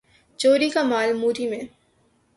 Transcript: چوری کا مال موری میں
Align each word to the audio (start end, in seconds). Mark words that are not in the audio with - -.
چوری 0.39 0.69
کا 0.69 0.83
مال 0.83 1.13
موری 1.13 1.47
میں 1.49 1.63